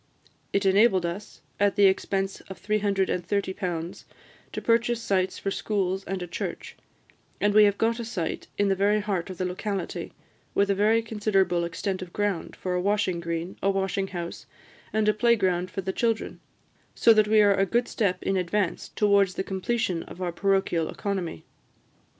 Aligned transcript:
It 0.51 0.65
enabled 0.65 1.05
us, 1.05 1.41
at 1.59 1.75
the 1.75 1.85
expense 1.85 2.41
of 2.49 2.59
£330, 2.59 4.03
to 4.51 4.61
purchase 4.63 4.99
sites 4.99 5.37
for 5.37 5.51
schools, 5.51 6.03
and 6.05 6.23
a 6.23 6.27
church; 6.27 6.75
and 7.39 7.53
we 7.53 7.65
have 7.65 7.77
got 7.77 7.99
a 7.99 8.03
site 8.03 8.47
in 8.57 8.67
the 8.67 8.75
very 8.75 8.99
heart 9.01 9.29
of 9.29 9.37
the 9.37 9.45
locality, 9.45 10.11
with 10.55 10.71
a 10.71 10.73
very 10.73 11.03
considerable 11.03 11.63
extent 11.63 12.01
of 12.01 12.13
ground 12.13 12.55
for 12.55 12.73
a 12.73 12.81
washing 12.81 13.19
green, 13.19 13.57
a 13.61 13.69
washing 13.69 14.07
house, 14.07 14.47
and 14.91 15.07
a 15.07 15.13
play 15.13 15.35
ground 15.35 15.69
for 15.69 15.81
the 15.81 15.93
children, 15.93 16.39
so 16.95 17.13
that 17.13 17.27
we 17.27 17.39
are 17.39 17.53
a 17.53 17.67
good 17.67 17.87
step 17.87 18.23
in 18.23 18.37
advance 18.37 18.89
towards 18.89 19.35
the 19.35 19.43
completion 19.43 20.01
of 20.01 20.19
our 20.19 20.31
parochial 20.31 20.89
economy." 20.89 21.45